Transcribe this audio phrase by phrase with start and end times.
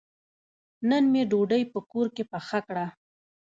[0.89, 2.85] نن مې ډوډۍ په کور کې پخه کړه.